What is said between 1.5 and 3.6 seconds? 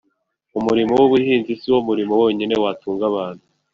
siwo murimo wonyine watunga abantu